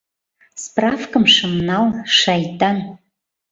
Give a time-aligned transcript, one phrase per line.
[0.63, 1.85] Справкым шым нал,
[2.19, 2.77] шайтан.